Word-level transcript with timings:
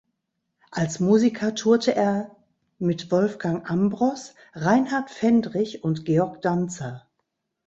Als 0.71 0.99
Musiker 0.99 1.53
tourte 1.53 1.93
er 1.95 2.35
mit 2.79 3.11
Wolfgang 3.11 3.69
Ambros, 3.69 4.33
Rainhard 4.55 5.11
Fendrich 5.11 5.83
und 5.83 6.05
Georg 6.05 6.41
Danzer. 6.41 7.05